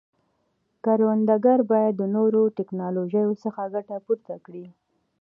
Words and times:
کروندګر 0.83 1.59
باید 1.71 1.93
د 1.97 2.03
نوو 2.15 2.43
ټکنالوژیو 2.57 3.29
څخه 3.43 3.61
ګټه 3.73 3.97
پورته 4.05 4.35
کړي. 4.45 4.65